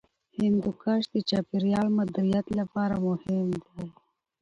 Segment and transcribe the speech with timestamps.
[0.37, 3.87] هندوکش د چاپیریال مدیریت لپاره مهم دی.